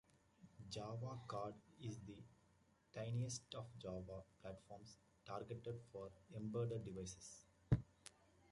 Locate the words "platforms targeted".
4.41-5.79